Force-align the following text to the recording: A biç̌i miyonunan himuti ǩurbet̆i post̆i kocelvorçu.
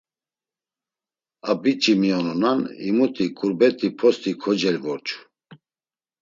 A 1.49 1.53
biç̌i 1.61 1.93
miyonunan 1.99 2.59
himuti 2.81 3.25
ǩurbet̆i 3.37 3.89
post̆i 3.97 4.31
kocelvorçu. 4.41 5.17